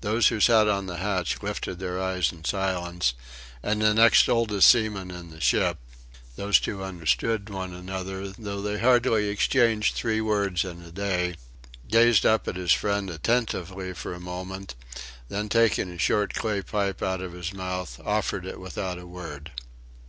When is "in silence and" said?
2.30-3.82